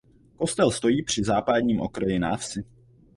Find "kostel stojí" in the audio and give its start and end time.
0.37-1.03